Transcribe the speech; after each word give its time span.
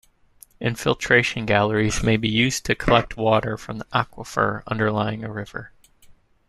Infiltration 0.59 1.45
galleries 1.45 2.01
may 2.01 2.17
be 2.17 2.27
used 2.27 2.65
to 2.65 2.73
collect 2.73 3.17
water 3.17 3.55
from 3.55 3.77
the 3.77 3.85
aquifer 3.93 4.63
underlying 4.65 5.23
a 5.23 5.31
river. 5.31 5.73